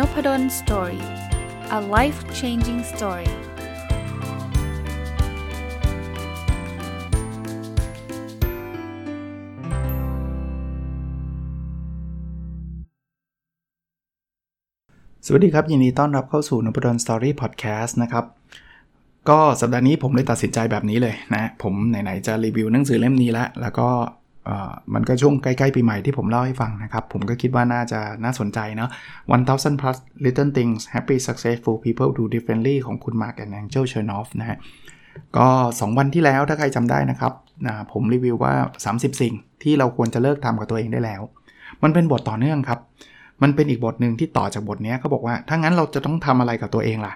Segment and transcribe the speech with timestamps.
[0.00, 1.04] Nopadol's Story
[1.78, 3.32] a life changing story ส
[15.32, 18.24] วัสดีครับ ยินดีต้อนรับเข้าสู่น p ด d o สตอรี่พอดแคสต์นะครับ
[19.28, 23.88] ก็สัปดาห์นี้ผมเลยตัดสินใจแบบนี้เลยนะ ผมไหน ๆ จะรีวิวหนังสือเล่มนี้แล้ว แล้วก็
[24.94, 28.90] มันก็ช่วงใกล้ ๆ ปีใหม่ที่ผมเล่าให้ฟังนะครับ ผมก็คิดว่าน่าจะน่าสนใจเนาะ
[29.30, 34.58] 1000 plus little things happy successful people do differently ของคุณ Mark and Angel Chernoff นะฮะ
[35.36, 37.32] ก็ 2 วันที่แล้วถ้าใครจำได้นะครับ
[37.66, 38.54] นะผมรีวิวว่า
[38.86, 41.22] 30 สิ่งที่เราควรจะเลิกทำกับตัวเองได้แล้ว
[41.82, 42.80] มันเป็นบทต่อเนื่องครับ
[43.42, 47.14] มันเป็นอีกบทหนึ่งที่ต่อจากบทนี้เขาบอกว่า ถ้างั้นเราจะต้องทำอะไรกับตัวเองล่ะ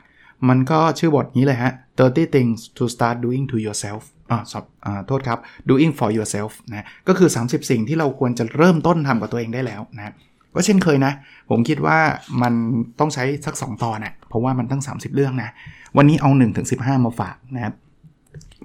[0.48, 5.38] มันก็ชื่อบทนี้เลยฮะ30 things to start doing to yourself อ่าสอบอ่าโทษครับ
[5.70, 10.14] doing for yourself นะก็คือ 30 สิ่งที่เราควรจะเริ่มต้นทำกับตัวเองได้แล้วนะ
[10.56, 11.12] ก็เช่นเคยนะ
[11.50, 11.98] ผมคิดว่า
[12.42, 12.54] มัน
[13.00, 15.50] ต้องใช้สัก 2 ตอนนะเพราะว่ามันตั้ง 30 เรื่องนะ
[15.96, 17.74] วันนี้เอา1ถึง15 มาฝากนะครับ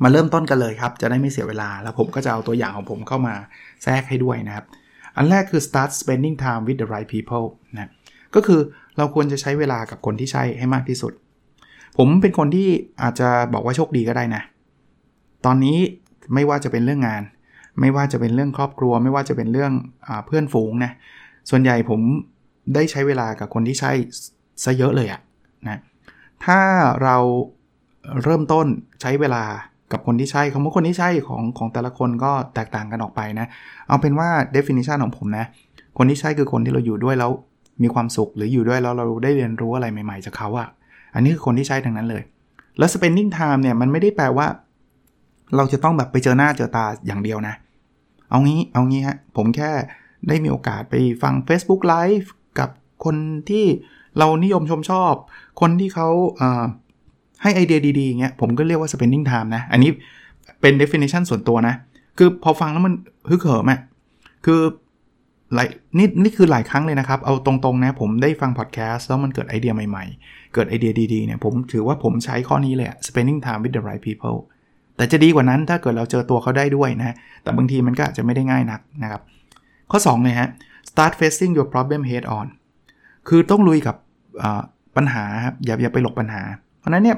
[0.03, 3.33] มาเริ่มต้นกันเลยครับ จะได้ไม่เสียเวลา แล้วผมก็จะเอาตัวอย่างของผมเข้ามา
[3.83, 4.66] แทรกให้ด้วยนะครับ
[5.16, 7.89] อันแรกคือ start spending time with the right people นะ
[8.35, 8.59] ก็คือ
[8.97, 11.13] เราควรจะใช้เวลากับคนที่ใช่ให้มากที่สุด
[11.97, 12.69] ผมเป็นคนที่
[13.01, 14.44] อาจจะบอกว่าโชคดีก็ได้นะ
[15.45, 15.77] ตอนนี้
[16.33, 17.23] ไม่ว่าจะเป็นเรื่องงาน
[17.79, 19.71] ไม่ว่าจะเป็นเรื่องครอบครัว ไม่ว่าจะเป็นเรื่อง
[20.07, 20.91] อเพื่อนฝูงนะ
[21.49, 22.01] ส่วนใหญ่ผม
[22.75, 23.91] ได้ใช้เวลากับคนที่ใช่
[24.63, 25.21] ซะเยอะเลยอะ
[25.67, 25.79] นะ
[26.45, 26.59] ถ้า
[27.03, 27.17] เรา
[28.23, 28.67] เริ่มต้น
[29.01, 29.43] ใช้เวลา
[29.91, 33.47] กับคนที่ใช่คำว่าคนที่ใช่ของของแต่ละคนก็แตกต่างกันออกไปนะ
[33.87, 35.45] เอาเป็นว่า definition ของผมนะ
[35.97, 37.31] คนที่ใช่คือคนที่เราอยู่ด้วยแล้ว
[37.83, 40.67] มีความสุขหรืออยู่ด้วยแล้วเราได้เรียนรู้อะไรใหม่ ๆ จากเขาอะ
[41.15, 42.23] อันนี้คือคนที่ใช่ทั้งนั้นเลย
[42.77, 44.47] แล้ว spending time เนี่ยมันไม่ได้แปลว่า
[45.55, 47.55] เราจะต้องแบบไปเจอหน้าเจอตาอย่างเดียวนะ
[48.30, 49.72] เอางี้เอางี้ฮะผมแค่
[50.28, 52.28] ได้มีโอกาสไปฟัง Facebook Live
[52.59, 52.69] กับ
[53.06, 53.16] คน
[53.50, 53.66] ที่
[54.18, 55.13] เรานิยมชมชอบ
[55.62, 56.09] คนที่เขา
[57.44, 59.91] ให้ไอเดียดีๆเงี้ยผมก็เรียกว่า spending time นะ อันนี้
[60.62, 61.75] เป็น definition ส่วนตัวนะ
[62.18, 62.94] คือพอฟังแล้วมัน
[63.29, 63.79] ฮึกเหิมอะ
[64.46, 64.62] คือ
[65.53, 74.38] หลายนี่นี่คือหลายครั้งเลยนะครับ เอาตรงๆนะ ผมได้ฟังพอดแคสต์แล้วมันเกิดไอเดียใหม่ๆ เกิดไอเดียดีๆเนี่ยผมถือว่าผมใช้ข้อนี้เลย spending time with the right people
[74.99, 79.21] แต่จะดีกว่านั้นถ้าเกิดเราเจอตัวเขาได้ด้วยนะ แต่บางทีมันก็อาจจะไม่ได้ง่ายนักนะครับ
[79.91, 80.49] ข้อ2เลยฮะ
[80.89, 82.47] start facing your problem head on
[83.27, 83.95] คือต้องลุยกับ
[84.95, 86.41] ปัญหาครับอย่าอย่าไปหลบปัญหา
[86.79, 87.17] เพราะนั้นเนี่ย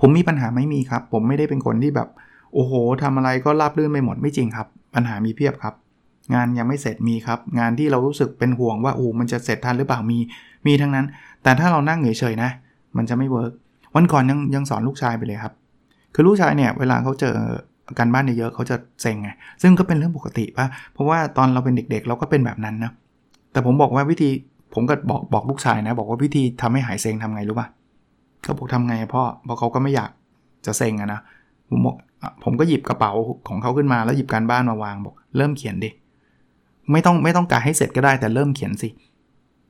[0.00, 2.08] ผมมีปัญหาไม่มีครับ ผมไม่ได้เป็นคนที่แบบ
[2.54, 5.74] โอ้โหทำอะไรก็ราบรื่นไปหมดไม่จริงครับ ปัญหามีเพียบครับ
[6.34, 10.18] งานยังไม่เสร็จมีครับ งานที่เรารู้สึกเป็นห่วงว่าโอ้มันจะเสร็จทันหรือเปล่ามี
[10.66, 11.06] มีทั้งนั้น
[11.42, 12.50] แต่ถ้าเรานั่งเฉยๆนะ
[12.96, 13.52] มันจะไม่เวิร์ก
[13.94, 15.52] วันก่อนยังยังสอนลูกชายไปเลยครับ
[16.18, 17.34] คือลูกชายเนี่ยเวลาเขาเจอ
[17.98, 19.30] การบ้านเยอะเขาจะเซ็งไง
[19.62, 22.92] ซึ่งก็เป็นเรื่องปกติป่ะเพราะว่าตอนเราเป็นเด็กๆ เราก็เป็นแบบนั้นนะ
[23.52, 24.30] แต่ผมบอกว่าวิธี
[24.74, 27.68] ผมก็บอกบอกลูกชายนะ บอกว่าวิธีทำให้หายเซ็งทำไงรู้ป่ะ
[28.42, 30.10] เขาบอกทำไงพ่อเพราะเขาก็ไม่อยาก
[30.66, 31.20] จะเซ็งอะนะ
[31.70, 31.96] ผมบอก
[32.44, 33.12] ผมก็หยิบกระเป๋า
[33.48, 35.90] ของเขาขึ้นมาแล้วหยิบการบ้านมาวางบอก เริ่มเขียนดิ
[36.92, 38.88] ไม่ต้องไม่ต้องกะให้เสร็จก็ได้แต่เริ่มเขียนสิ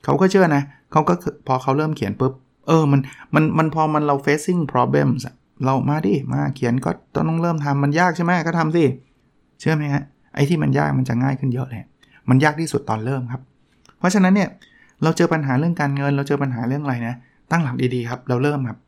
[0.04, 0.62] เขาก็เชื่อนะ
[0.92, 1.14] เขาก็
[1.46, 2.32] พอเขาเริ่มเขียนปุ๊บ
[2.66, 3.00] เออมัน
[3.34, 5.22] มันมันพอมันเรา facing problems
[5.64, 8.84] เรามาดิ มาเขียนก็ต้องเริ่มทำมันยากใช่ไหมก็ทำสิ
[9.60, 10.02] เชื่อไหมฮะ
[10.34, 11.84] ไอ้ที่มันยากมันจะง่ายขึ้นเยอะเลย
[12.28, 13.42] มันยากที่สุดตอนเริ่มครับ
[13.98, 14.48] เพราะฉะนั้นเนี่ย
[15.02, 17.14] เราเจอปัญหาเรื่องการเงิน เราเจอปัญหาเรื่องอะไรนะ
[17.50, 18.78] ตั้งหลักดีๆครับ เราเริ่มครับ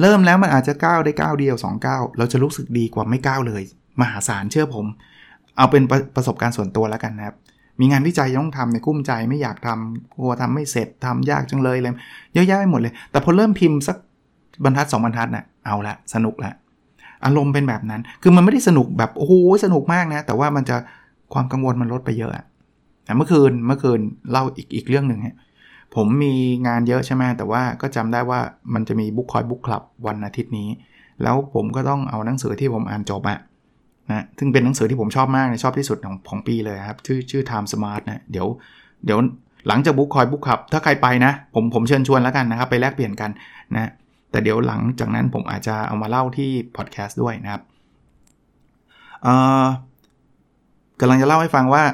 [0.00, 3.62] เริ่มแล้วมันอาจจะก้าวได้ก้าวเดียว2ก้าวเราจะรู้สึกดีกว่าไม่ก้าวเลย
[4.00, 4.86] มหาศาลเชื่อผม
[5.56, 7.36] เอาเป็นประประสบการณ์ส่วนตัวแล้วกันนะครับ
[7.80, 11.92] มีงานวิจัยต้องทำในกุ้มใจไม่อยากทำกลัวทำไม่เสร็จทำยากจังเลยเลย
[12.34, 13.96] เยอะแยะไปหมดเลย แต่พอเริ่มพิมพ์สัก
[14.64, 16.52] บรรทัดสองบรรทัดนะ่ะเอาละสนุกละ
[17.24, 19.32] อารมณ์เป็นแบบนั้น คือมันไม่ได้สนุกแบบโอ้โห
[19.64, 20.76] สนุกมากนะ แต่ว่ามันจะ
[21.32, 22.44] ความกังวลมันลดไปเยอะอะ
[23.16, 25.36] เมื่อคืนเมื่อคืนเล่าอีกอีกเรื่องหนึ่งฮะ
[25.94, 26.34] ผมมี
[26.66, 28.40] งานเยอะใช่ไหมแต่ว่าก็จำได้ว่า
[28.74, 30.68] มันจะมีบุ๊กคอยบุ๊กคลับวันอาทิตย์นี้
[31.22, 33.38] แล้วผมก็ต้องเอาหนังสือที่ผมอ่านจบอะ
[34.10, 38.46] นะซึ่งเป็นหนังสือที่ผมชอบมากชอบที่สุดของของปีเลยครับ ชื่อชื่อ Time Smart นะเดี๋ยว
[39.04, 39.18] เดี๋ยว
[39.68, 43.30] หลังจากบุ๊กคอยบุ๊กคลับถ้าใครไปนะ ผมผมเชิญชวนแล้วกันนะครับ ไปแลกเปลี่ยนกัน
[43.74, 43.90] นะ
[44.32, 47.62] แต่เดี๋ยวหลังจากนั้นผมอาจจะเอามาเล่าที่พอดแคสต์ด้วยนะครับ
[51.00, 51.84] กำลังจะเล่าให้ฟังว่า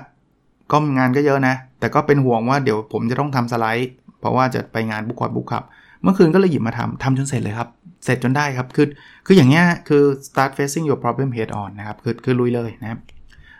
[0.73, 3.91] ก็งานก็เยอะนะ แต่ก็เป็นห่วงว่าเดี๋ยวผมจะต้องทำสไลด์
[4.21, 5.65] เพราะว่าจะไปงานบุคคลบุคคับ
[6.03, 7.69] เมื่อคืนก็เลยหยิบมาทำทำจนเสร็จเลยครับ
[8.05, 8.87] เสร็จจนได้ครับ คือ
[9.27, 13.01] คืออย่างเงี้ยคือ start facing your problem head on นะครับ คือคือลุยเลยนะครับ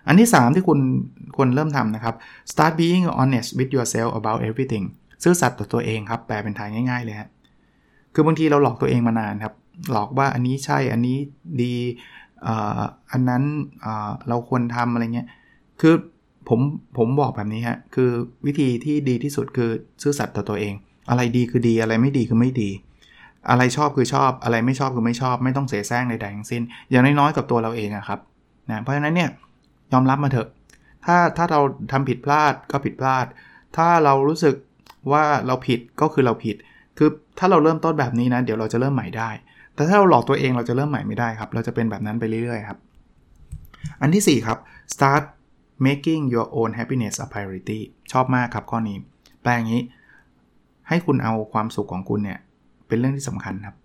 [0.07, 0.79] อันที่ 3 ที่คุณ
[1.37, 2.15] ควรเริ่มทำนะครับ
[2.53, 4.85] start being honest with yourself about everything
[5.23, 7.29] ซื่อสัตย์ต่อตัวเองครับ แปลเป็นไทยง่ายๆเลยฮะ
[8.19, 9.55] คือบางทีเราหลอกตัวเองมานานครับ
[9.93, 11.17] หลอกว่าอันนี้ใช่อันนี้
[11.63, 11.75] ดี
[13.13, 13.43] อันนั้น
[14.29, 15.29] เราควรทำอะไรเงี้ย
[15.81, 15.95] คือ
[16.49, 16.61] ผม
[16.99, 18.11] ผมบอกแบบนี้ฮะ คือ
[18.47, 19.71] วิธีที่ดีที่สุดคือ
[20.03, 20.75] ซื่อสัตย์ต่อตัวเอง
[21.11, 22.71] อะไรดีคือดีอะไรไม่ดีคือไม่ดี
[23.51, 28.21] อะไรชอบคือชอบอะไรไม่ชอบคือไม่ชอบ ไม่ต้องเสียแซงใดๆทั้งสิ้น อย่างน้อยๆกับตัวเราเองอะครับ
[28.71, 29.31] นะเพราะฉะนั้นเนี่ย
[29.93, 30.49] ยอมรับมาเถอะ
[31.07, 31.61] ถ้าถ้าเรา
[31.93, 33.27] ทำผิดพลาดก็ผิดพลาด
[33.77, 34.55] ถ้าเรารู้สึก
[35.13, 36.57] ว่าเราผิดก็คือเราผิด
[36.99, 39.31] คือถ้าเราเริ่มต้นแบบนี้นะ เดี๋ยวเราจะเริ่มใหม่ได้
[39.75, 42.79] แต่ถ้าเราหลอกตัวเองเราจะเริ่มใหม่ไม่ได้ครับ เราจะเป็นแบบนั้นไปเรื่อยๆครับ
[44.01, 44.59] อันที่ 4 ครับ
[44.95, 45.25] start
[45.87, 47.81] making your own happiness a priority
[48.13, 48.97] ชอบมากครับข้อนี้
[49.43, 49.83] แปลงนี้
[50.89, 52.39] ให้คุณเอาความสุขของคุณเนี่ย
[52.89, 53.77] เป็นเรื่องที่สำคัญครับ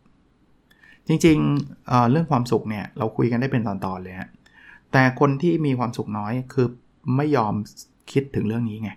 [1.08, 4.30] จริงๆเเรื่องความสุขเนี่ยเราคุยกันได้เป็นตอนๆเลยฮะ
[4.92, 6.68] แต่คนที่มีความสุขน้อยคือ
[7.16, 7.54] ไม่ยอม
[8.12, 8.92] คิดถึงเรื่องนี้ไง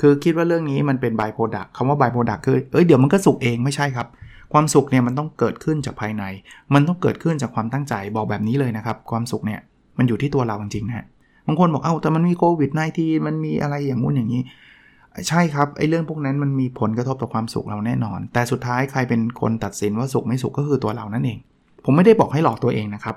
[0.00, 4.06] คือคิดว่าเรื่องนี้มันเป็นบายโปรดักคำว่าบายโปรดักคือเอ้ยเดี๋ยวมันก็สุขเองไม่ใช่ครับ
[4.52, 6.24] ความสุขเนี่ยมันต้องเกิดขึ้นจากภายใน
[6.74, 9.60] มันต้องเกิดขึ้นจากความตั้งใจบอกแบบนี้เลยนะครับ ความสุขเนี่ย
[9.98, 11.06] มันอยู่ที่ตัวเราจริงๆนะ
[11.46, 14.42] บางคนบอกเอ้าแต่มันมีโควิด -19 มันมีอะไรอย่างงู้นอย่างนี้
[15.28, 21.38] ใช่ครับไอ้เรื่องพวกนั้นมันมีผลกระทบต่อความสุขเราแน่นอน แต่สุดท้ายใครเป็นคนตัดสินว่าสุขไม่สุขก็คือตัวเรานั่นเอง
[21.84, 23.16] ผมไม่ได้บอกให้หลอกตัวเองนะครับ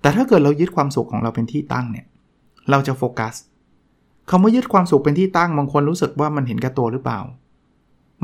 [0.00, 2.06] แต่ถ้าเกิดเรายึดความสุขของเราเป็นที่ตั้งเนี่ย
[2.70, 3.34] เราจะโฟกัส
[4.30, 7.20] คำว่ายึดความสุขเป็นที่ตั้งบางคนรู้สึกว่ามันเห็นแก่ตัวหรือเปล่า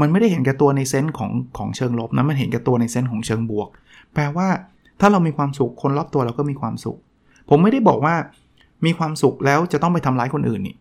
[0.00, 3.68] มันไม่ได้เห็นแก่ตัวในเซนส์ของของเชิงลบนะมันเห็นแก่ตัวในเซนส์ของเชิงบวก
[4.14, 4.48] แปลว่า
[5.00, 6.98] ถ้าเรามีความสุขคนรอบตัวเราก็มีความสุข
[7.48, 8.14] ผมไม่ได้บอกว่า
[8.86, 10.76] มีความสุขแล้วจะต้องไปทำร้ายคนอื่นนี่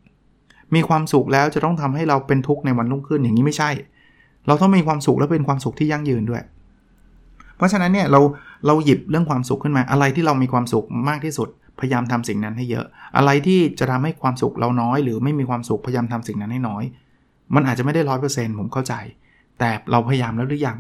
[0.76, 3.70] มีความสุขแล้วจะต้องทำให้เราเป็นทุกข์ในวันรุ่งขึ้นอย่างนี้ไม่ใช่
[4.48, 6.44] เราต้องมีความสุขและเป็นความสุขที่ยั่งยืนด้วย
[7.58, 8.20] เพราะฉะนั้นเนี่ยเรา
[8.68, 11.50] เราหยิบเรื่องความสุขขึ้นมาอะไรที่เรามีความสุขมากที่สุด
[11.82, 12.86] พยายามทำสิ่งนั้นให้เยอะ
[13.18, 16.84] อะไรที่จะทำให้ความสุขเราน้อย หรือไม่มีความสุขพยายามทำสิ่งนั้นให้น้อย
[17.56, 18.94] มันอาจจะไม่ได้ร้อยเปอร์เซ็นต์ผมเข้าใจ
[19.60, 20.78] แต่เราพยายามแล้วหรือยัง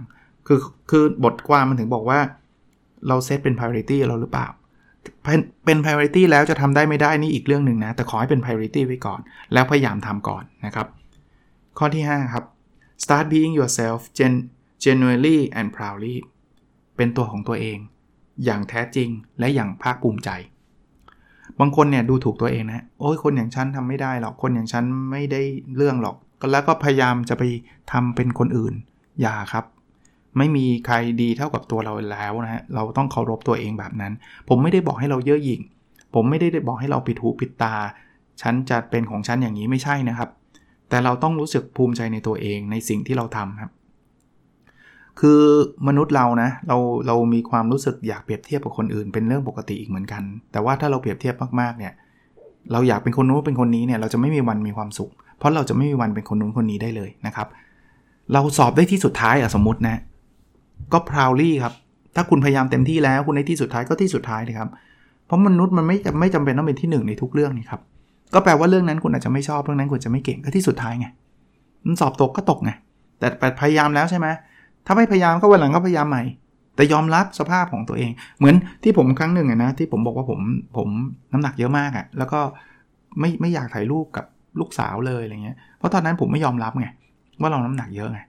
[0.47, 0.59] คือ
[0.89, 2.19] คือบทความมันถึงบอกว่า
[3.07, 4.47] เราเซตเป็น priority เราหรือเปล่า
[5.65, 9.19] เป็น priority แล้วจะทำได้ไม่ได้นี่อีกเรื่องหนึ่งนะ แต่ขอให้เป็น priority ไว้ก่อน
[9.53, 10.87] แล้วพยายามทำก่อนนะครับ
[11.77, 12.45] ข้อที่ 5 ครับ
[13.03, 14.33] start being yourself gen
[14.83, 16.15] genuinely and proudly
[16.95, 17.77] เป็นตัวของตัวเอง
[18.45, 19.09] อย่างแท้จริง
[19.39, 20.29] และอย่างภาคภูมิใจ
[21.61, 25.41] บางคนเนี่ยดูถูกตัวเองนะ โอ้ยคนอย่างฉันทำไม่ได้หรอก คนอย่างฉันไม่ได้
[25.75, 26.15] เรื่องหรอก
[26.51, 27.43] แล้วก็พยายามจะไป
[27.91, 28.73] ทำเป็นคนอื่น
[29.21, 29.65] อย่าครับ
[30.37, 34.13] ไม่มีใครดีเท่ากับตัวเราแล้วนะฮะ เราต้องเคารพตัวเองแบบนั้น
[34.49, 35.61] ผมไม่ได้บอกให้เราเย่อหยิ่ง
[36.13, 37.75] ผมไม่ได้บอกให้เราปิดหูปิดตา
[38.41, 40.29] ฉันจะเป็นของฉันอย่างนี้ไม่ใช่นะครับ
[40.89, 43.71] แต่เราต้องรู้สึกภูมิใจในตัวเองในสิ่งที่เราทำครับ
[45.19, 45.41] คือ
[45.87, 46.77] มนุษย์เรานะเรา
[47.07, 51.93] เรามีความรู้สึกอยากเปรียบเทียบกับคนอื่น เป็นเรื่องปกติอีกเหมือนกัน แต่ว่าถ้าเราเปรียบเทียบมากๆเนี่ย
[52.71, 57.47] เราอยากเป็นคนนู้นเป็นคนนี้เนี่ยเราจะไม่มีวันมีความสุข เพราะเราจะไม่มีวันเป็นคนนู้นคนนี้ได้เลยนะครับ
[58.33, 59.95] เราสอบได้ที่สุดท้ายอะสมมตินะ
[60.93, 61.73] ก็ proudly ครับ
[62.15, 64.69] ถ้าคุณพยายามเต็มที่แล้วคุณในที่สุดท้ายก็ที่สุดท้ายนะครับ
[65.25, 67.81] เพราะมนุษย์มันไม่ไม่จำเป็นต้องเป็นที่1ในทุกเรื่องนี่ครับ
[68.33, 71.07] ก็แปลว่าเรื่องนั้นคุณอาจจะไม่ชอบเรื่องนั้นคุณจะไม่เก่งก็ที่สุดท้ายไง
[71.85, 72.71] มันสอบตกก็ตกไง
[73.19, 73.27] แต่
[73.59, 74.27] พยายามแล้วใช่ไหม
[74.85, 76.23] ถ้าไม่พยายามก็วันหลังก็พยายามใหม่
[76.75, 80.39] แต่ยอมรับสภาพของตัวเอง เหมือนที่ผมครั้งหนึ่งนะที่ผมบอกว่าผม
[80.77, 80.87] ผม
[81.33, 82.39] น้ำหนักเยอะมากอะ่ะแล้วก็
[83.19, 84.25] ไม่ไม่อยากถ่ายรูปกับ
[84.59, 86.87] ลูกสาวเลยอะไรเงี้ย เพราะตอนนั้นผมไม่ยอมรับไง
[87.41, 88.19] ว่าเราน้ำหนักเยอะไง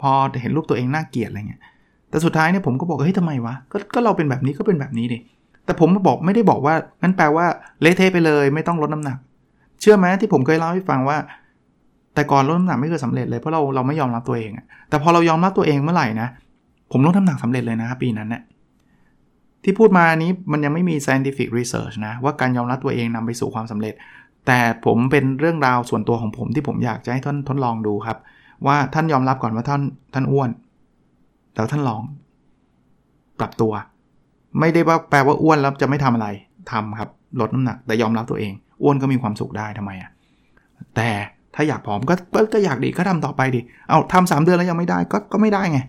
[0.00, 1.62] พอเห็นรูปตัวเองน่าเกลียดอะไรเงี้ย
[2.10, 5.18] แต่สุดท้ายเนี่ยผมก็บอกเฮ้ยทำไมวะก็ก็เราเป็นแบบนี้ก็เป็นแบบนี้ดิ
[5.64, 7.46] แต่ผมบอกไม่ได้บอกว่างั้นแปลว่า
[7.80, 9.18] เละเทะไปเลย ไม่ต้องลดน้ำหนัก
[9.80, 11.18] เชื่อไหมที่ผมเคยเล่าให้ฟังว่า
[12.18, 16.28] แต่ก่อนลดน้ำหนักไม่เคยสำเร็จเลยเพราะเราเราไม่ยอมรับตัวเองอะแต่พอเรายอมรับตัวเองเมื่อไหร่นะ
[16.92, 18.42] ผมลดน้ำหนักสำเร็จเลยนะครับปีนั้นเนี่ย
[19.64, 23.94] ที่พูดมานี้มันยังไม่มี scientific research นะว่าการยอมรับตัวเองนำไปสู่ความสำเร็จ
[24.46, 28.18] แต่ผมเป็นเรื่องราวส่วนตัวของผมที่ผมอยากจะให้ท่านทดลองดูครับ
[28.66, 29.82] ว่าท่านยอมรับก่อนว่าท่าน
[30.14, 30.50] ท่านอ้วน
[31.54, 32.02] แล้วท่านลอง
[33.38, 33.72] ปรับตัว
[34.58, 36.28] ไม่ได้ว่าแปลว่าอ้วนแล้วจะไม่ทำอะไร
[36.70, 37.10] ทำครับ
[37.40, 40.10] ลดน้ำหนักแต่ยอมรับตัวเอง อ้วนก็มีความสุขได้ทำไมอะ
[40.96, 41.08] แต่
[41.60, 42.14] ถ้าอยากผอมก็
[42.54, 45.80] ก็อยากดีก็ทำต่อไปดิ เอาทำสามเดือนแล้วยังไม่ได้ก็ก็ไม่ได้ไง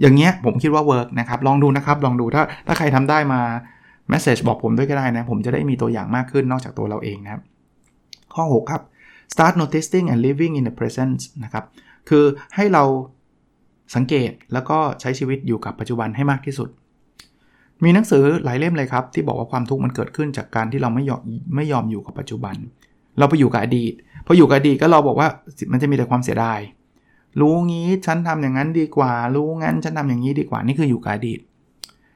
[0.00, 3.40] อย่างเงี้ยผมคิดว่า work นะครับ ลองดูนะครับ ลองดูถ้าถ้าใครทำได้มา
[4.08, 7.42] message บอกผมด้วยก็ได้นะ ผมจะได้มีตัวอย่างมากขึ้นนอกจากตัวเราเองนะครับ
[8.34, 8.82] ข้อ 6 ครับ
[9.32, 11.64] start noticing and living in the present นะครับ
[12.08, 12.24] คือ
[12.56, 12.84] ให้เรา
[13.94, 16.68] สังเกตแล้วก็ใช้ชีวิตอยู่กับปัจจุบันให้มากที่สุด
[17.84, 21.22] มีหนังสือหลายเล่มเลยครับ ที่บอกว่าความทุกข์มันเกิดขึ้นจากการที่เราไม่ยอม
[21.56, 22.56] ไม่ยอมอยู่กับปัจจุบัน
[23.18, 23.92] เราไปอยู่กับอดีต
[24.26, 25.28] พออยู่กับอดีตก็เราบอกว่า
[25.72, 26.60] มันจะมีแต่ความเสียดาย
[27.40, 31.40] รู้งี้ฉันทำอย่างนั้นดีกว่า รู้งั้นฉันทำอย่างนี้ดีกว่านี่คืออยู่กับอดีต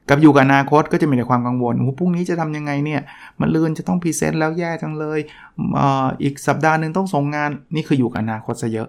[0.09, 3.01] กับอยู่กับอนาคตก็จะมีแต่ความกังวลโอ้พรุ่งนี้จะทำยังไงเนี่ย
[3.39, 5.19] มันลืนจะต้องพรีเซนต์แล้วแย่จังเลย
[5.77, 5.79] อ
[6.23, 8.87] อีกสัปดาห์หนึ่งต้องส่งงานนี่คืออยู่กับอนาคตซะเยอะ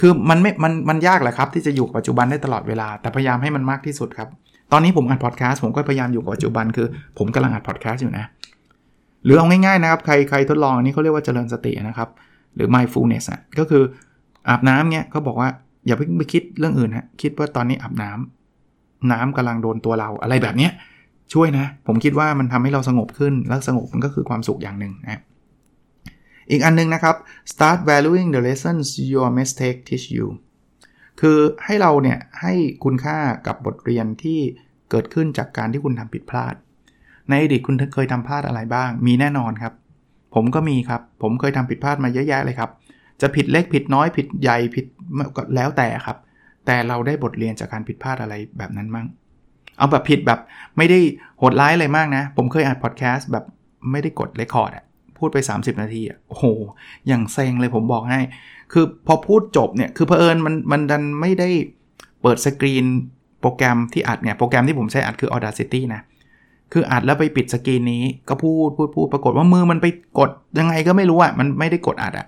[0.00, 4.28] คือมันไม่มันมันยากแหละครับ ที่จะอยู่กับปัจจุบันได้ตลอดเวลา แต่พยายามให้มันมากที่สุดครับ
[4.72, 6.86] ตอนนี้ผมอัดพอดแคสต์ผมก็พยายามอยู่กับปัจจุบันคือ
[7.18, 8.24] ผมกำลังอัดพอดแคสต์อยู่นะ
[9.24, 12.08] หรือเอาง่ายๆนะครับ ใครใครทดลองอันนี้เขาเรียกว่าเจริญสตินะครับ
[12.54, 13.82] หรือ mindfulness อะก็คือ
[14.48, 15.48] อาบน้ำเนี้ยเขาบอกว่า
[15.86, 20.72] อย่าไปไปคิดเรื่องอื่นฮะคิดว่าตอนนี้อาบน้ำน้ำกำลังโดนตัวเราอะไรแบบเนี้ย
[21.32, 25.22] ช่วยนะ ผมคิดว่ามันทำให้เราสงบขึ้น แล้วสงบมันก็คือความสุขอย่างหนึ่งนะ
[26.50, 27.16] อีกอันนึงนะครับ
[27.52, 30.26] start valuing the lessons your mistake teach you
[31.20, 34.40] คือให้เราเนี่ยให้คุณค่ากับบทเรียนที่
[34.90, 36.54] เกิดขึ้นจากการที่คุณทำผิดพลาด
[37.30, 39.74] ในอดีตคุณเคยทำพลาดอะไรบ้าง มีแน่นอนครับ
[40.34, 42.70] ผมก็มีครับ ผมเคยทำผิดพลาดมาเยอะแยะเลยครับ
[43.20, 44.86] จะผิดเล็กผิดน้อยผิดใหญ่ผิด
[45.36, 46.16] ก็แล้วแต่ครับ
[46.66, 49.06] แต่เราได้บทเรียนจากการผิดพลาดอะไรแบบนั้นมั้ง
[49.78, 50.40] เอาแบบผิดแบบ
[50.76, 50.98] ไม่ได้
[51.38, 53.44] โหดร้ายอะไรมากนะ ผมเคยอัดพอดแคสต์แบบ
[53.90, 54.84] ไม่ได้กดเรคคอร์ดอะ
[55.18, 56.44] พูดไป 30 นาทีอะโอ้โห
[57.06, 58.20] อย่างเซ็งเลยผมบอกให้
[58.72, 61.48] คือพอพูดจบเนี่ย คือเผอิญมันมันดันไม่ได้
[62.22, 62.86] เปิดสกรีน
[63.40, 66.02] โปรแกรมที่อัดเนี่ย โปรแกรมที่ผมใช้อัดคือ Audacity นะ
[66.72, 69.86] คืออัดแล้วไปปิดสกรีนนี้ก็พูดพูดพูดปรากฏว่ามือมันไป
[70.18, 72.26] กดยังไงก็ไม่รู้อะมันไม่ได้กดอัดอะ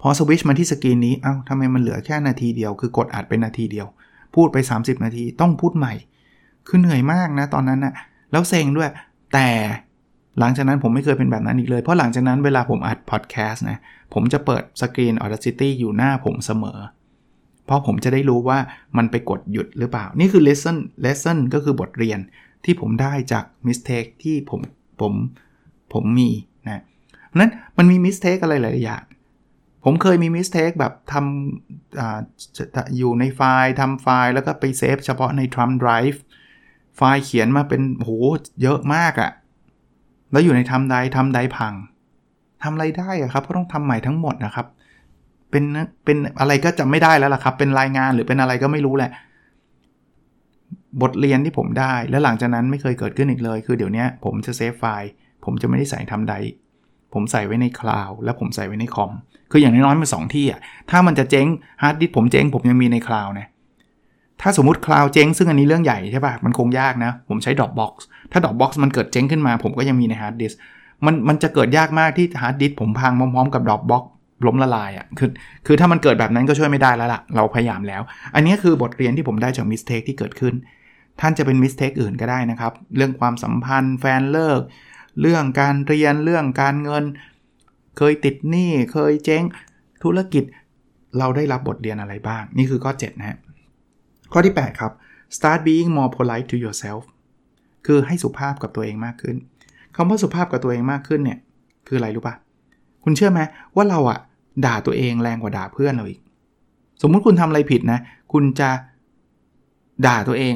[0.00, 3.86] พอสวิชมาที่สกรีนนี้เอ้าทำไมมันเหลือแค่นาทีเดียว คือกดอัดเป็นนาทีเดียว
[4.34, 5.94] พูดไป 30 นาทีต้องพูดใหม่
[6.66, 7.94] คือเหนื่อยมากนะตอนนั้นนะ
[8.32, 8.90] แล้วเซ็งด้วย
[9.34, 9.48] แต่
[10.38, 13.78] หลังจากนั้นผมไม่เคยเป็นแบบนั้นอีกเลย เพราะหลังจากนั้นเวลาผมอัดพอดแคสต์นะ
[14.14, 16.78] ผมจะเปิดสกรีน Audacity อยู่หน้าผมเสมอ
[17.66, 18.58] เพราะผมจะได้รู้ว่า
[18.96, 22.18] มันไปกดหยุดหรือเปล่า นี่คือ lesson lesson ก็คือบทเรียน
[22.64, 24.60] ที่ผมได้จาก mistake ที่ผม
[25.00, 25.12] ผม
[25.92, 26.30] ผมมี
[26.66, 26.82] นะ
[27.38, 29.04] นั้นมันมี mistake อะไรหลายอย่าง
[29.84, 32.00] ผมเคยมี mistake แบบทำอ
[32.98, 36.18] อยู่ในไฟล์ทำไฟล์แล้วก็ไปเซฟเฉพาะใน Trump Drive
[36.96, 38.10] ไฟล์เขียนมาเป็นโห
[38.62, 39.30] เยอะมากอะ
[40.32, 41.74] แล้วอยู่ใน thumb drive thumb drive พัง
[42.62, 44.66] ทำอะไรได้อะครับก็ต้องทำใหม่ทั้งหมดนะครับ
[45.50, 45.64] เป็น
[46.04, 49.10] เป็นอะไรก็จะไม่ได้แล้วล่ะครับ เป็นรายงานหรือเป็นอะไรก็ไม่รู้แหละ
[51.02, 55.10] บทเรียนที่ผมได้ แล้วหลังจากนั้นไม่เคยเกิดขึ้นอีกเลย คือเดี๋ยวนี้ผมจะเซฟไฟล์
[55.44, 56.34] ผมจะไม่ได้ใส่ thumb drive
[57.14, 59.12] ผมใส่ไว้ในคลาวด์แล้วผมใส่ไว้ในคอม
[59.50, 60.60] คืออย่างน้อยๆมันสองที่อะ
[60.90, 61.46] ถ้ามันจะเจ๊ง
[61.82, 63.46] ฮาร์ดดิสก์ผมเจ๊งผมยังมีในคลาวด์นะ
[64.40, 67.92] ถ้าสมมติคลาวด์เจ๊งซึ่งอันนี้เรื่องใหญ่ใช่ปะมันคงยากนะ ผมใช้ Dropbox
[68.32, 70.52] ถ้า Dropbox มันเกิดเจ๊งขึ้นมา ผมก็ยังมีในฮาร์ดดิสก์
[71.04, 74.04] มันมันจะเกิดยากมากที่ฮาร์ดดิสก์ผมพังพร้อมๆกับ Dropbox
[74.46, 75.30] ล้มละลายอะ่ะ คือ
[75.66, 78.02] คือถ้ามันเกิดแบบนั้นก็ช่วยไม่ได้แล้วล่ะ เราพยายามแล้ว
[78.34, 80.54] อันนี้คือบทเรียนที่ผมได้จาก mistake ที่เกิดขึ้น
[81.20, 84.60] ท่านจะเป็น mistake อื่นก็ได้นะครับ เรื่องความสัมพันธ์แฟนเลิก
[85.20, 87.04] เรื่องการเรียนเรื่องการเงิน
[87.98, 89.42] เคยติดหนี้เคยเจ๊ง
[90.04, 90.44] ธุรกิจ
[91.18, 93.38] เราได้รับบทเรียนอะไรบ้าง นี่คือข้อ 7 นะ
[94.32, 94.92] ข้อที่ 8 ครับ
[95.36, 97.02] start being more polite to yourself
[97.86, 99.36] คือให้สุภาพกับตัวเองมากขึ้น
[99.96, 101.38] คำว่าสุภาพกับตัวเองมากขึ้นเนี่ย
[101.86, 102.34] คืออะไรรู้ปะ
[103.04, 103.40] คุณเชื่อไหม
[103.76, 104.18] ว่าเราอะ
[104.66, 106.20] ด่าตัวเองแรงกว่าด่าเพื่อนเราอีก
[107.02, 107.98] สมมุติคุณทำอะไรผิดนะ
[108.32, 108.70] คุณจะ
[110.06, 110.54] ด่าตัวเอง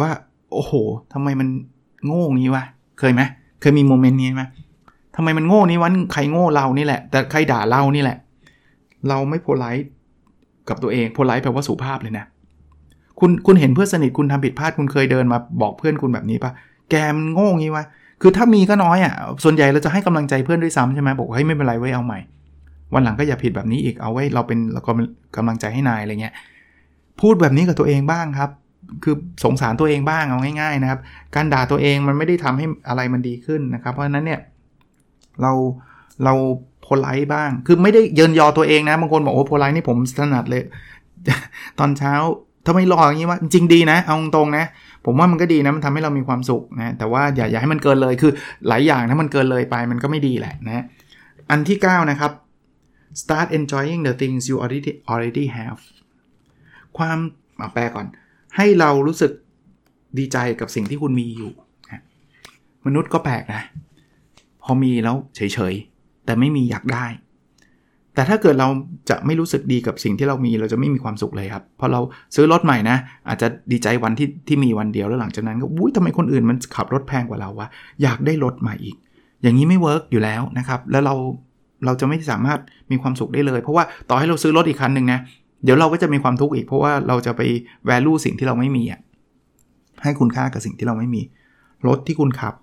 [0.00, 0.10] ว่า
[0.52, 0.72] โอ้โห
[1.12, 1.48] ทำไมมัน
[2.06, 2.64] โง่งี้วะ
[2.98, 3.22] เคยไหม
[3.60, 4.44] เคยมีโมเมนต์นี้ไหม
[5.16, 8.16] ทำไมมันโง่นี้วันใครโง่เรานี่แหละ แต่ใครด่าเรานี่แหละ
[9.08, 9.74] เราไม่โพลาย
[10.68, 12.24] กับตัวเองโพลายแปลว่าสุภาพเลยนะ
[13.20, 16.52] คุณคุณเห็นเพื่อนสนิทคุณทำผิดพลาดคุณเคยเดินมาบอกเพื่อนคุณแบบนี้ปะ
[16.90, 17.84] แกมันโง่งี้วะ
[18.20, 19.12] คือถ้ามีก็น้อยอะ่ะ
[19.44, 22.18] ส่วนใหญ่เราจะให้กำลังใจเพื่อนด้วยซ้ำใช่ไหมบอกเฮ้ยไม่เป็นไรไว้เอาใหม่
[22.94, 24.80] วันหลังก็อย่าผิดแบบนี้อีกเอาไว้เราเป็นเรา
[25.36, 26.34] กำลังใจให้นายอะไรเงี้ย
[27.20, 28.50] พูดแบบนี้กับตัวเองบ้างครับ
[29.04, 31.00] คือสงสารตัวเองบ้างเอาง่ายๆนะครับ
[31.34, 34.40] การด่าตัวเองมันไม่ได้ทำให้อะไรมันดีขึ้นนะครับ เพราะฉะนั้นเนี่ย
[35.42, 35.52] เรา
[36.24, 36.34] เรา
[36.82, 40.62] polite บ้าง คือไม่ได้เยินยอตัวเองนะ บางคนบอกโอ้ polite นี่ผมถนัดเลย
[41.78, 42.14] ตอนเช้า
[42.66, 44.64] ทำไมหล่ออย่างนี้วะจริงดีนะ เอาตรงนะ
[45.04, 48.32] ผมว่ามันก็ดีนะ มันทำให้เรามีความสุขนะ แต่ว่าอย่าอย่าให้มันเกินเลย คือ
[48.68, 50.84] หลายอย่างถ้ามันเกินเลยไปมันก็ไม่ดีแหละนะ
[51.50, 52.32] อันที่ 9 นะครับ
[53.22, 55.80] start enjoying the things you already already have
[56.98, 57.18] ความ
[57.60, 58.06] มาแปลก่อน
[58.56, 59.32] ให้เรารู้สึก
[60.18, 61.52] ดีใจกับสิ่งที่คุณมีอยู่
[62.86, 63.62] มนุษย์ก็แปลกนะ
[64.62, 67.06] พอมีแล้วเฉยๆ แต่ไม่มีอยากได้
[68.14, 68.68] แต่ถ้าเกิดเรา
[69.10, 72.00] จะไม่รู้สึกดีกับสิ่งที่เรามีเราจะไม่มีความสุขเลยครับพอเรา
[72.34, 72.96] ซื้อรถใหม่นะ
[73.28, 77.68] อาจจะดีใจวันที่ที่มีวันเดียวแล้วหลังจากนั้นก็อุ้ยทำไมคนอื่นมันขับรถแพงกว่าเราวะ
[78.02, 78.96] อยากได้รถใหม่อีก
[79.42, 81.14] อย่างนี้ไม่ work อยู่แล้วนะครับ แล้วเรา
[81.84, 85.20] เราจะไม่สามารถมีความสุขได้เลย เพราะว่าต่อให้เราซื้อรถอีกคันหนึ่งนะ
[85.64, 87.40] เดี๋ยวเราก็จะมีความทุกข์อีก เพราะว่าเราจะไป
[87.88, 89.00] value สิ่งที่เราไม่มีอะ
[90.02, 91.22] ให้คุณค่ากับสิ่งที่เราไม่มี
[91.86, 92.54] รถที่คุณขับ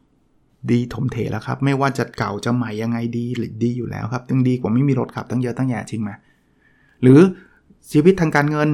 [0.72, 6.12] ดีถมเถแล้วครับ ไม่ว่าจะเก่าจะใหม่ยังไงดีหรือดีอยู่แล้วครับยังดีกว่าไม่มีรถขับตั้งเยอะตั้งแยะจริงไหม
[7.02, 7.20] หรือ
[7.92, 8.70] ชีวิตทางการเงิน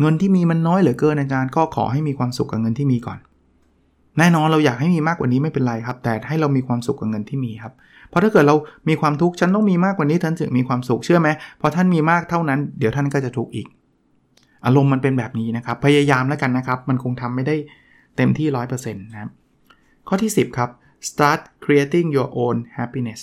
[0.00, 3.18] เงินที่มีมันน้อยเหลือเกินอาจารย์ก็ขอให้มีความสุขกับเงินที่มีก่อน
[4.18, 7.72] แน่นอนเราอยากให้มีมากกว่านี้ไม่เป็นไรครับ แต่ให้เรามีความสุขกับเงินที่มีครับ
[8.10, 8.56] เพราะถ้าเกิดเรา
[8.88, 11.28] มีความทุกข์ฉันต้องมีมากกว่านี้ท่านถึงมีความสุขเชื่อไหม
[11.60, 13.66] พอท่านมีมากเท่านั้นเดี๋ยวท่านก็จะทุกข์อีก
[14.64, 17.56] อารมณ์มันเป็นแบบนี้นะครับ พยายามแล้วกันนะครับ มันคงทำไม่ได้
[18.16, 19.30] เต็มที่ร้อยเปอร์เซ็นต์นะครับ
[20.08, 20.70] ข้อที่ 10 ครับ
[21.08, 23.20] start creating your own happiness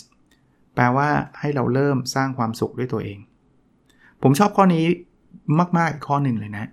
[0.76, 3.18] แปลว่าให้เราเริ่มสร้างความสุขด้วยตัวเอง
[4.24, 4.86] ผมชอบข้อนี้
[5.78, 6.66] มากๆอีกข้อหนึ่งเลยนะ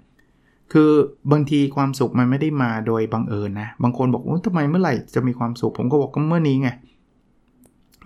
[0.73, 0.91] คือ
[1.33, 6.69] บางทีความสุขมันไม่ได้มาโดยบังเอิญนะ บางคนบอกว่าทำไมเมื่อไหร่จะมีความสุข ผมก็บอกก็เมื่อนี้ไง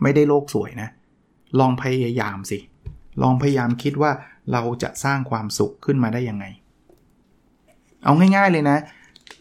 [0.02, 0.88] ไม่ได้โลกสวยนะ
[1.60, 2.58] ลองพยายามสิ
[3.22, 4.10] ลองพยายามคิดว่า
[4.52, 6.44] เราจะสร้างความสุขขึ้นมาได้ยังไง
[8.04, 8.78] เอาง่ายๆเลยนะ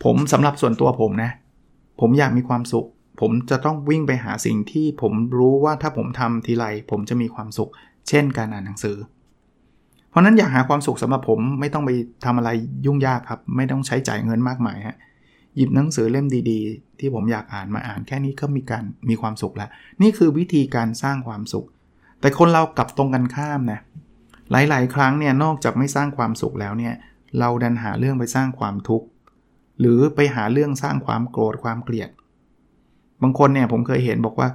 [0.04, 1.32] ผมสำหรับส่วนตัวผมนะ
[2.00, 2.88] ผมอยากมีความสุข
[3.22, 7.72] ผมจะต้องวิ่งไปหาสิ่งที่ผมรู้ว่าถ้าผมทำทีไรผมจะมีความสุข
[8.10, 8.98] เช่นการอ่านหนังสือ
[10.10, 11.90] เพราะนั้นอยากหาความสุขสำหรับผมไม่ต้องไป
[12.26, 12.50] ทำอะไร
[12.86, 14.98] ยุ่งยากครับ ไม่ต้องใช้จ่ายเงินมากมายฮะ
[15.58, 19.70] หยิบหนังสือเล่มดีๆ ที่ผมอยากอ่านมาอ่านแค่นี้ก็มีการมีความสุขแล้ว
[20.02, 21.68] นี่คือวิธีการสร้างความสุข
[22.20, 23.80] แต่คนเรากลับตรงกันข้ามนะ
[24.52, 26.94] หลายๆ ครั้งเนี่ยนอกจากไม่สร้างความสุขแล้วเนี่ย
[27.40, 29.08] เราดันหาเรื่องไปสร้างความทุกข์
[29.80, 32.10] หรือไปหาเรื่องสร้างความโกรธความเกลียด
[33.22, 34.50] บางคนเนี่ยผมเคยเห็นบอกว่า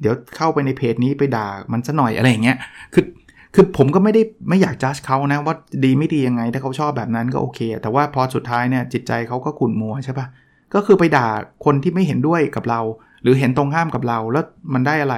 [0.00, 2.58] เดี๋ยวเข้าไปในเพจนี้ไปด่ามันซะหน่อยอะไรอย่างเงี้ย
[2.94, 3.04] คือ
[3.54, 5.54] คือผมก็ไม่ได้ไม่อยากจัดเขานะว่า
[5.84, 10.26] ดีไม่ดียังไงถ้าเขาชอบแบบนั้นก็โอเค แต่ว่าพอสุดท้ายเนี่ยจิตใจเขาก็ขุ่นมัวใช่ปะ
[10.74, 11.28] ก็คือไปด่า
[11.64, 12.80] คนที่ไม่เห็นด้วยกับเรา
[13.22, 14.44] หรือเห็นตรงข้ามกับเราแล้ว
[14.74, 15.16] มันได้อะไร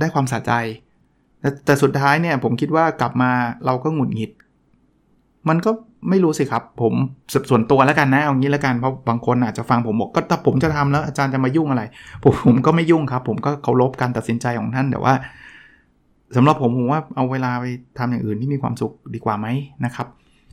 [0.00, 0.52] ได้ความสะใจ
[1.40, 3.30] แต่แต่สุดท้ายเนี่ยผมคิดว่ากลับมา
[3.66, 4.30] เราก็หงุดหงิด
[5.48, 5.70] มันก็
[6.08, 6.94] ไม่รู้สิครับ ผม
[7.50, 11.82] ส่วนตัวแล้วกันนะเอางี้แล้วกันเพราะบางคนอาจจะฟังผมบอกก็ถ้าผมจะทำแล้วอาจารย์จะมายุ่งอะไร
[12.22, 15.14] ผมผมก็ไม่ยุ่งครับ ผมก็เคารพการตัดสินใจของท่านแต่ว่า
[16.36, 17.64] สำหรับผมผมว่าเอาเวลาไป
[17.98, 19.46] ทำอย่างอื่นที่มีความสุขดีกว่าไหม
[19.84, 20.06] นะครับ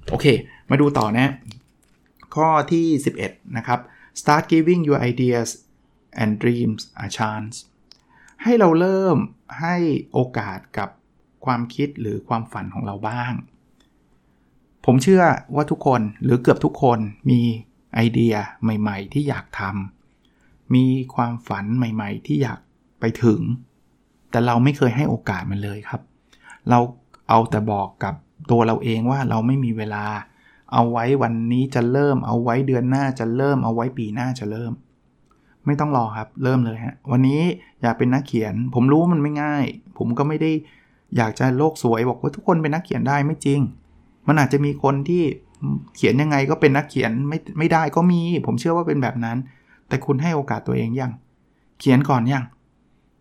[0.10, 0.26] โอเค
[0.70, 1.32] มาดูต่อนะ
[2.36, 2.86] ข้อที่
[3.22, 3.80] 11 นะครับ
[4.20, 5.50] start giving your ideas
[6.22, 7.56] and dreams a chance
[8.44, 9.18] ให้เราเริ่ม
[9.62, 9.76] ให้
[10.14, 10.90] โอกาสกับ
[11.46, 13.34] ความคิดหรือความฝันของเราบ้าง
[14.86, 15.24] ผมเชื่อ
[15.56, 17.42] ว่าทุกคนหรือเกือบทุกคนมี
[17.96, 22.60] ไอเดียใหม่ ๆ ที่อยากทำมีความฝันใหม่ ๆ ที่อยาก
[23.00, 23.42] ไปถึง
[24.36, 26.02] แต่เราไม่เคยให้โอกาสมันเลยครับ
[26.70, 26.80] เรา
[27.30, 28.14] เอาแต่บอกกับ
[28.52, 30.06] ตัวเราเองว่าเราไม่มีเวลา
[30.74, 34.72] เอาไว้วันนี้จะเริ่ม เอาไว้เดือนหน้าจะเริ่ม เอาไว้ปีหน้าจะเริ่ม
[35.66, 37.42] ไม่ต้องรอครับ เริ่มเลยฮะ วันนี้
[37.82, 39.66] อยากเป็นนักเขียน ผมรู้มันไม่ง่าย
[39.98, 40.52] ผมก็ไม่ได้
[41.18, 43.60] อยากจะโลกสวยบอกว่าทุกคนเป็นนักเขียนได้ไม่จริง
[44.28, 45.24] มันอาจจะมีคนที่
[45.96, 49.38] เขียนยังไงก็เป็นนักเขียนไม่ไม่ได้ก็มี ผมเชื่อว่าเป็นแบบนั้น
[49.88, 51.12] แต่คุณให้โอกาสตัวเองยัง
[51.80, 52.44] เขียนก่อนยัง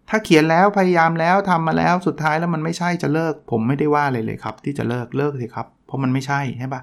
[0.08, 6.82] ถ้าเขียนแล้วพยายามแล้วทำมาแล้วสุดท้ายแล้วมันไม่ใช่จะเลิก ผมไม่ได้ว่าเลยเลยครับ ที่จะเลิกเลิกสิครับ เพราะมันไม่ใช่ใช่ปะ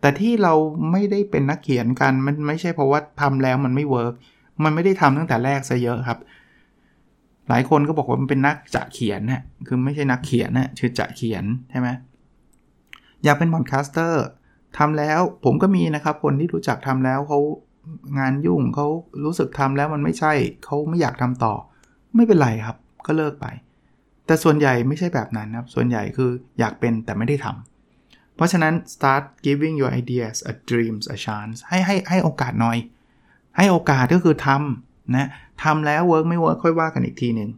[0.00, 0.54] แต่ที่เรา
[0.92, 4.14] ไม่ได้เป็นนักเขียนกันมันไม่ใช่เพราะว่าทำแล้วมันไม่ work
[4.64, 6.18] มันไม่ได้ทำตั้งแต่แรกซะเยอะครับ
[7.48, 11.88] หลายคนก็บอกว่ามันเป็นนักจะเขียนนะคือไม่ใช่นักเขียนนะชื่อจะเขียนใช่ไหม
[13.24, 14.24] อยากเป็น podcaster
[14.78, 17.40] ทำแล้วผมก็มีนะครับ คนที่รู้จักทำแล้วเขา
[18.18, 18.86] งานยุ่งเขา
[19.24, 20.32] รู้สึกทำแล้วมันไม่ใช่
[20.64, 21.54] เขาไม่อยากทำต่อ
[22.16, 23.46] ไม่เป็นไรครับ ก็เลิกไป
[24.26, 32.78] แต่ส่วนใหญ่ไม่ใช่แบบนั้นครับ ส่วนใหญ่คืออยากเป็นแต่ไม่ได้ทำเพราะฉะนั้น start giving your ideas and dreams a chance ให้ให้ให้โอกาสหน่อย
[33.56, 35.28] ให้โอกาสก็คือทำนะ
[35.62, 37.50] ทำแล้ว work ไม่ work ค่อยว่ากันอีกทีหนึ่ง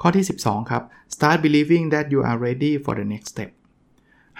[0.00, 0.82] ข้อที่ 12 ครับ
[1.14, 3.50] start believing that you are ready for the next step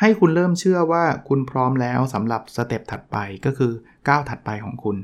[0.00, 3.72] ให้คุณเริ่มเชื่อว่าคุณพร้อมแล้วสำหรับสเต็ปถัดไปก็คือ
[4.08, 4.96] ก้าวถัดไปของคุณ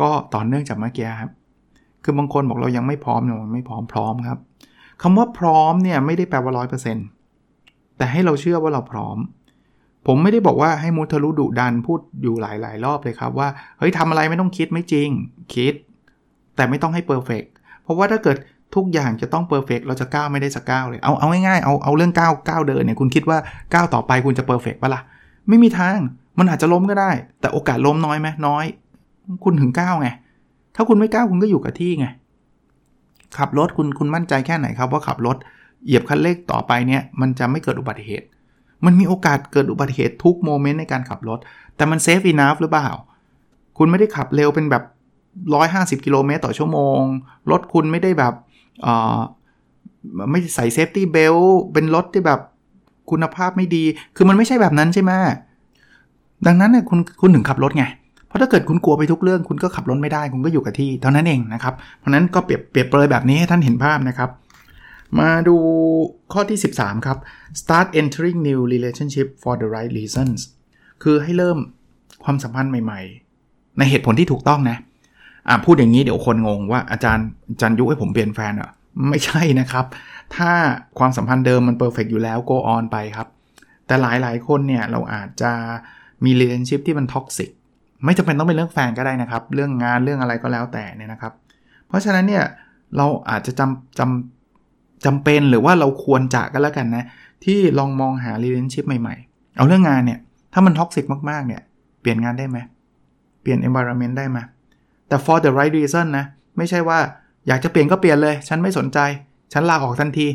[0.00, 1.30] ก็ต่อเนื่องจากเมื่อกี้ครับ
[2.04, 4.38] คือบางคนบอกเรายังไม่พร้อมเนี่ยไม่พร้อมพร้อมครับ
[5.02, 7.06] คำว่าพร้อมเนี่ยไม่ได้แปลว่าร้อยเปอร์เซ็นต์
[7.96, 9.16] แต่ให้เราเชื่อว่าเราพร้อม
[10.06, 15.08] ผมไม่ได้บอกว่าให้มุทะลุดุดันพูดอยู่หลาย ๆ รอบเลยครับว่าเฮ้ยทำอะไรไม่ต้องคิดไม่จริง
[15.54, 15.74] คิด
[16.56, 17.44] แต่ไม่ต้องให้เพอร์เฟก
[17.82, 18.36] เพราะว่าถ้าเกิด
[18.74, 23.38] ทุกอย่างจะต้อง perfect เราจะก้าวไม่ได้สักก้าวเลย เอาเอาง่ายๆเอาเอาเรื่องก้าวก้าวเดินเนี่ยคุณคิดว่า
[23.74, 25.02] ก้าวต่อไปคุณจะ perfect ปะล่ะ
[25.48, 25.98] ไม่มีทาง
[26.38, 27.10] มันอาจจะล้มก็ได้
[27.40, 28.64] แต่โอกาสล้มน้อยไหมน้อย
[29.44, 30.08] คุณถึงก้าวไง
[30.76, 32.06] ถ้าคุณไม่กล้าคุณก็อยู่กับที่ไง
[33.38, 35.36] ขับรถคุณคุณมั่นใจแค่ไหนครับว่าขับรถ
[35.84, 38.26] เหยียบคันเร่งต่อไปเนี่ยมันจะไม่เกิดอุบัติเหตุ
[38.84, 41.38] มันมีโอกาสเกิดอุบัติเหตุทุก moment ในการขับรถ
[41.76, 42.88] แต่มัน safe enough หรือเปล่า
[43.78, 44.84] คุณไม่ได้ขับเร็วเป็นแบบ
[45.98, 47.00] 150 กิโลเมตรต่อชั่วโมง
[47.50, 48.34] รถคุณไม่ได้แบบ
[50.30, 51.36] ไม่ใส่ safety belt
[51.72, 52.40] เป็นรถที่แบบ
[53.10, 53.84] คุณภาพไม่ดี
[54.16, 55.12] คือมันไม่ใช่แบบนั้นใช่ไหม
[56.46, 57.84] ดังนั้นเนี่ยคุณคุณถึงขับรถไง
[58.32, 64.30] เพราะถ้าเกิดคุณกลัวไปทุกเรื่อง คุณก็ขับรถไม่ได้ คุณก็อยู่กับที่เท่านั้นเองนะครับ เพราะนั้นก็เปรียบเปรียบเปรยแบบนี้ให้ท่านเห็นภาพนะครับ
[65.20, 65.56] มาดู
[66.32, 67.18] ข้อที่ 13 ครับ
[67.60, 70.38] start entering new relationship for the right reasons
[71.02, 71.58] คือให้เริ่ม
[72.24, 73.00] ความสัมพันธ์ใหม่
[73.38, 74.76] ๆ ในเหตุผลที่ถูกต้องนะ
[75.48, 78.70] อ่าพูดอย่างนี้เดี๋ยวคนงงว่าอาจารย์อาจารย์ยุให้ผมเปลี่ยนแฟนอะ
[79.08, 79.84] ไม่ใช่นะครับ
[80.36, 80.50] ถ้า
[80.98, 83.28] ความสัมพันธ์เดิมมัน perfect อยู่แล้ว go on ไปครับ
[83.86, 85.52] แต่หลายๆ คนเนี่ยเราอาจจะ
[86.24, 87.50] มี relationship ที่มัน toxic
[88.04, 91.32] ไม่จำเป็นต้องเป็นเรื่องแฟนก็ได้นะครับ เรื่องงานเรื่องอะไรก็แล้วแต่เนี่ยนะครับ
[91.88, 92.44] เพราะฉะนั้นเนี่ย
[92.96, 97.04] เราอาจจะจำจำจำเป็นหรือว่าเราควรจะก็แล้วกันนะ
[97.44, 100.18] ที่ลองมองหา relationship ใหม่ๆ เอาเรื่องงานเนี่ย
[100.52, 101.62] ถ้ามัน toxic มากๆเนี่ย
[102.00, 102.58] เปลี่ยนงานได้ไหม
[103.42, 104.38] เปลี่ยน environment ได้ไหม
[105.08, 106.98] แต่ for the right reason นะไม่ใช่ว่า
[107.46, 108.98] อยากจะเปลี่ยนก็เปลี่ยนเลย ฉันไม่สนใจ
[109.52, 110.28] ฉันลาออกทันที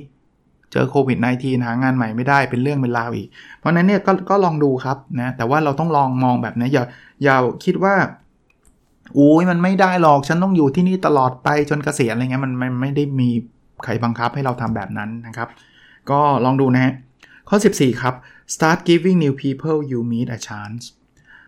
[0.71, 3.27] เจอโควิด -19 หางานใหม่ไม่ได้เป็นเรื่องเป็นราวอีก
[3.60, 6.84] เพราะนั้นเนี่ยกก็ลองดูครับนะแต่ว่าเราต้องลองมองแบบนี้อย่า
[7.23, 7.95] อย่าคิดว่า
[9.17, 13.30] อุ้ยมันไม่ได้หรอกฉันต้องอยู่ที่นี่ตลอดไปจนเกษียณอะไรเงี้ยมันมันไม่ได้มี
[13.84, 15.49] ใครบังคับให้เราทำแบบนั้นนะครับ
[16.10, 16.93] ก็ลองดูนะฮะ
[17.49, 18.13] ข้อ 14 ครับ
[18.53, 20.84] start giving new people you meet a chance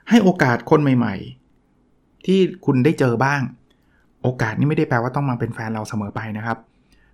[0.09, 3.41] ให้โอกาสคนใหม่ๆ ที่คุณได้เจอบ้าง
[4.23, 6.57] โอกาสนี้ไม่ได้แปลว่าต้องมาเป็นแฟนเราเสมอไปนะครับ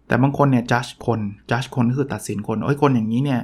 [0.07, 3.41] แต่บางคนเนี่ย judge คน judge คนก็คือตัดสินคน โอ้ยคนอย่างนี้เนี่ย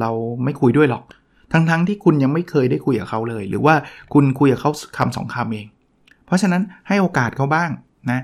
[0.00, 0.10] เรา
[0.44, 1.02] ไม่คุยด้วยหรอก
[1.52, 3.74] ทั้งๆทที่คุณยังไม่เคยได้คุยกับเขาเลย หรือว่า
[4.12, 5.66] คุณคุยกับเขาคำสองคำเอง
[6.26, 7.70] เพราะฉะนั้นให้โอกาสเขาบ้าง
[8.10, 8.20] นะ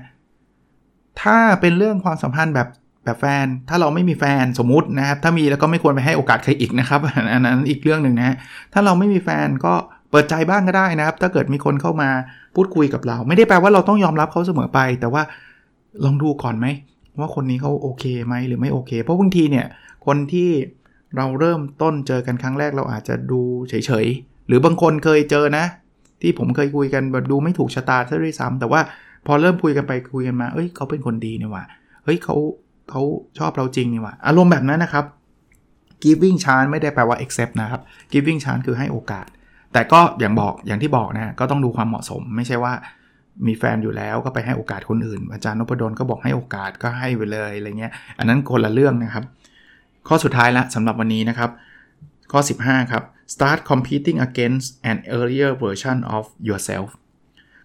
[1.21, 2.67] ถ้าเป็นเรื่องความสัมพันธ์แบบ
[3.03, 6.99] แบบแฟน ถ้าเราไม่มีแฟนสมมตินะครับ ถ้ามีแล้วก็ไม่ควรไปให้โอกาสใครอีกนะครับ
[7.33, 8.35] อันนั้นอีกเรื่องหนึ่งนะ
[8.73, 9.73] ถ้าเราไม่มีแฟนก็
[10.11, 12.09] เปิดใจบ้างก็ได้นะครับ ถ้าเกิดมีคนเข้ามา
[12.55, 15.23] พูดคุยกับเรา ไม่ได้แปลว่าเราต้องยอมรับเขาเสมอไป แต่ว่า
[16.05, 16.67] ลองดูก่อนไหม
[17.19, 19.65] ว่าคนนี้เขาโอเคไหมหรือไม่โอเค เพราะบางทีเนี่ย
[20.05, 20.49] คนที่
[21.15, 25.65] เราเริ่มต้นเจอกันครั้งแรกเราอาจจะดูเฉยๆ หรือบางคนเคยเจอนะ
[26.21, 28.81] ที่ผมเคยคุยกันแบบดูไม่ถูกชะตาซะด้วยซ้ำแต่ว่า
[29.27, 31.63] พอเริ่มคุยกันไปคุยกันมา เอ้ยเขาเป็นคนดีนี่ว่า
[32.03, 32.35] เฮ้ยเขา
[32.89, 33.01] เขา
[33.37, 35.05] ชอบเราจริงนี่ว่าอารมณ์แบบนั้นนะครับ
[36.03, 39.27] giving chance ไม่ได้แปลว่า accept นะครับ giving chance คือให้โอกาส
[39.73, 42.73] แต่ก็อย่างบอกอย่างที่บอกนะก็ต้องดูความเหมาะสม ไม่ใช่ว่า
[43.47, 49.23] มีแฟนอยู่แล้วก็ไปให้โอกาสคนอื่น อาจารย์นพดลก็บอกให้โอกาสก็ให้ไปเลยอะไรเงี้ย อันนั้นคนละเรื่องนะครับ
[50.07, 51.49] ข้อสุดท้ายละสำหรับวันนี้นะครับ
[52.31, 56.89] ข้อ 15 ครับ start competing against an earlier version of yourself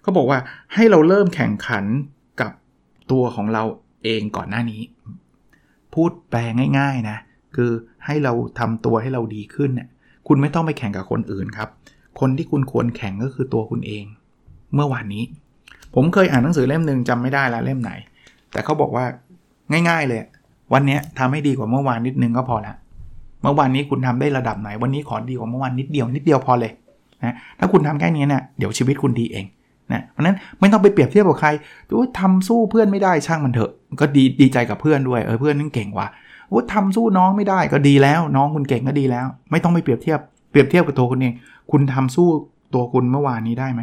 [0.03, 0.39] เขาบอกว่า
[0.75, 1.85] ให้เราเริ่มแข่งขัน
[2.41, 2.53] กับ
[3.11, 3.65] ตัวของเรา
[4.05, 4.83] เองก่อนหน้านี้
[5.95, 6.41] พูดแปล
[6.79, 7.19] ง่ายๆนะ
[7.57, 7.71] คือ
[8.07, 9.89] ให้เราทำตัวให้เราดีขึ้นเนี่ย
[10.29, 11.69] คุณไม่ต้องไปแข่งกับคนอื่นครับ
[12.21, 14.05] คนที่คุณควรแข่งก็คือตัวคุณเอง
[14.75, 15.25] เมื่อวานนี้
[15.95, 17.93] ผมเคยอ่านหนังสือเล่มหนึ่งจำไม่ได้ละเล่มไหน
[18.53, 19.05] แต่เขาบอกว่า
[19.91, 20.21] ง่าย ๆเลย
[20.73, 22.75] วันนี้ทำให้ดีกว่าเมื่อวานนิดนึงก็พอละ
[23.43, 26.73] เมื่อวานนี้คุณทำได้ระดับไหน วันนี้ขอดีกว่าเมื่อวานนิดเดียวนิดเดียวพอเลย
[27.25, 29.45] นะถ้าคุณทำแค่นี้เนะี่ยเดี๋ยวชีวิตคุณดีเอง
[29.93, 31.49] นะเพราะนั้นไม่ต้องไปเปรียบเทียบกับใคร
[31.89, 36.07] ดูทำสู้เพื่อนไม่ได้ช่างมันเถอะ ก็ดีดีใจกับเพื่อนด้วยเออเพื่อนนั่นเก่งว่ะ
[36.53, 41.33] ว่าทำสู้น้องไม่ได้ก็ดีแล้ว น้องคุณเก่งก็ดีแล้ว ไม่ต้องไปเปรียบเทียบเปรียบเทียบกับตัวคุณเอง
[41.71, 42.29] คุณทำสู้
[42.75, 43.83] ตัวคุณเมื่อวานนี้ได้ไหม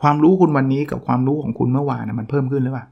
[0.00, 2.84] ความรู้คุณวันนี้กับความรู้ของคุณเมื่อวานนะมันเพิ่มขึ้นหรือเปล่า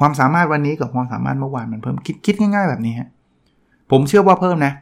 [0.00, 3.08] ความสามารถวันนี้กับความสามารถเมื่อวานมันเพิ่มคิดคิดง่ายๆแบบนี้ฮะ
[3.90, 4.72] ผมเชื่อว่าเพิ่มนะ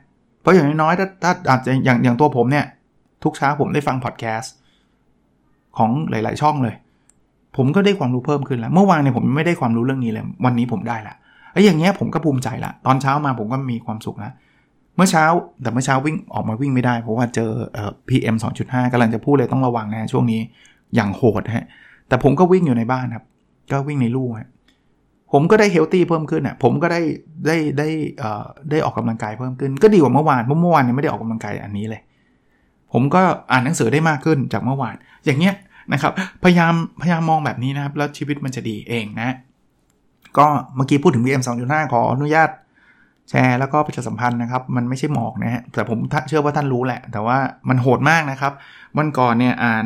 [0.40, 2.64] เพราะอย่างน้อยๆถ้าถ้าอาจจะอย่างอย่างตัวผมเนี่ย
[3.24, 4.54] ทุกเช้าผมได้ฟังพอดแคสต์
[5.78, 6.74] ของหลาย ๆ ช่องเลย
[7.56, 11.14] ผมก็ได้ความรู้เพิ่มขึ้นแล้ว เมื่อวานเนี่ยผมไม่ได้ความรู้เรื่องนี้เลย วันนี้ผมได้ละ
[11.52, 14.32] ไอ้อย่างเงี้ยผมก็ภูมิใจละตอนเช้ามาผมก็มีความสุขแล้ว
[14.96, 15.24] เมื่อเช้า
[15.62, 20.40] แต่เมื่อเช้าวิ่งออกมาวิ่งไม่ได้ เพราะว่าเจอเอ่อ PM 2.5กำลังจะพูดเลยต้องระวังนะช่วงนี้
[20.94, 21.66] อย่างโหดฮะ
[22.08, 23.24] แต่ผมก็วิ่งอยู่ในบ้านครับ
[23.72, 24.48] ก็วิ่งในลู่ฮะ
[25.36, 27.00] ผมก็ได้เฮลตี้เพิ่มขึ้นอะผมก็ได้
[27.46, 32.02] ได้ได้เอ่อได้ออกกำลังกายเพิ่มขึ้น ก็ดีกว่าเมื่อวานเพราะเมื่อวานเนี่ยไม่ได้ออกกำลังกายอันนี้เลย
[32.92, 34.94] ผมก็อ่านหนังสือได้มากขึ้นจากเมื่อวาน
[35.24, 35.54] อย่างเงี้ย
[35.92, 36.12] นะครับ
[36.44, 39.30] พยายามพยายามมองแบบนี้นะครับ แล้วชีวิตมันจะดีเองนะ
[40.38, 42.50] ก็เมื่อกี้พูดถึง VM 2.5 ขออนุญาต
[43.30, 48.52] แชร์แล้วก็ประชาสัมพันธ์นะครับ มันไม่ใช่หมอกนะฮะแต่ผมเชื่อว่าท่านรู้แหละ แต่ว่ามันโหดมากนะครับ
[48.98, 49.84] วันก่อนเนี่ยอ่าน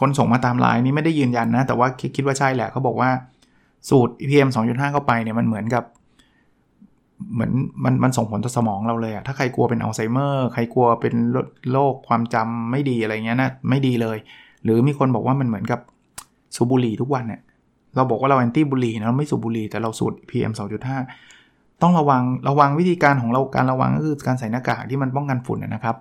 [0.00, 3.10] คนส่งมาตามไลน์นี้ไม่ได้ยืนยันนะ แต่ว่าคิดว่าใช่แหละเขาบอกว่า
[3.90, 5.84] สูตร PM 2.5 เข้าไปเนี่ยมันเหมือนกับ
[7.34, 7.52] เหมือน
[7.84, 11.14] มันมันส่งผลต่อสมองเราเลยอะถ้าใครกลัวเป็นอัลไซเมอร์ใครกลัวเป็น
[11.72, 14.18] โรคความจำไม่ดีอะไรเงี้ยนะไม่ดีเลย
[14.64, 15.80] หรือมีคนบอกว่ามันเหมือนกับ
[16.56, 17.40] สูบบุหรี่ทุกวันเนี่ย
[17.96, 20.52] เราบอกว่าเราแอนตี้บุหรี่นะเราไม่สูบบุหรี่แต่เราสูด PM
[21.16, 25.96] 2.5 ต้องระวังระวังวิธีการของเราการระวังก็คือการใส่หน้ากากที่มันป้องกันฝุ่นนะครับ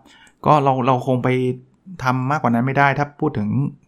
[0.45, 1.29] ก็เราเราคงไป
[2.03, 3.47] ทำมากกว่านั้นไม่ได้ถ้าพูดถึง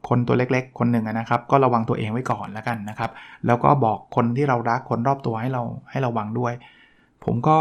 [0.09, 3.11] คนตัวเล็กๆ คนหนึ่งนะครับ ก็ระวังตัวเองไว้ก่อนแล้วกันนะครับ
[3.45, 6.53] แล้วก็บอกคนที่เรารักคนรอบตัวให้เราให้ระวังด้วย
[7.25, 7.57] ผมก็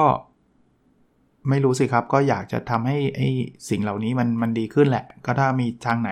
[1.48, 3.28] ไม่รู้สิครับ ก็อยากจะทำให้ไอ้
[3.68, 6.10] สิ่งเหล่านี้มันมันดีขึ้นแหละ ก็ถ้ามีทางไหน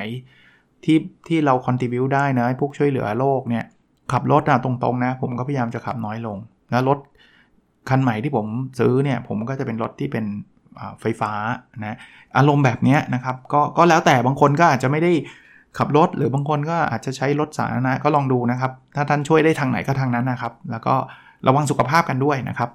[0.84, 3.64] ที่ที่เราคอนทิบิวได้นะพวกช่วยเหลือโลกเนี่ย
[4.12, 6.36] ขับรถอะตรงๆนะ ผมก็พยายามจะขับน้อยลง
[6.70, 6.98] แล้วรถ
[7.88, 8.46] คันใหม่ที่ผม
[8.78, 10.24] ซื้อเนี่ย ผมก็จะเป็นรถที่เป็น
[11.00, 11.32] ไฟฟ้า
[11.80, 11.96] นะ
[12.36, 15.12] อารมณ์แบบนี้นะครับก็ก็แล้วแต่บางคนก็อาจจะไม่ได้
[15.78, 20.94] ขับรถ หรือบางคนก็อาจจะใช้รถสาธารณะก็ลองดูนะครับ ถ้าท่านช่วยได้ทางไหนก็ทางนั้นนะครับ แล้วก็
[21.46, 22.70] ระวังสุขภาพกันด้วยนะครับ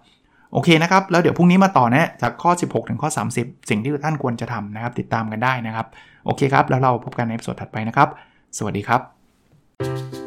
[0.54, 5.88] โอเคนะครับ แล้วเดี๋ยวพรุ่งนี้มาต่อนะจากข้อ 16 ถึงข้อ 30 สิ่งที่ท่านควรจะทำนะครับ ติดตามกันได้นะครับ
[6.26, 8.10] โอเคครับ แล้วเราพบกันในสดถัดไปนะครับ
[8.58, 10.27] สวัสดีครับ